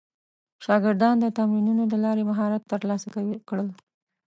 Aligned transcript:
شاګردان 0.65 1.15
د 1.19 1.25
تمرینونو 1.37 1.83
له 1.91 1.97
لارې 2.05 2.23
مهارت 2.29 2.61
ترلاسه 2.73 3.07
کړل. 3.49 3.67